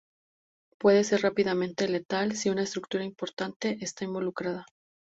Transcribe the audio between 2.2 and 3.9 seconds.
si una estructura importante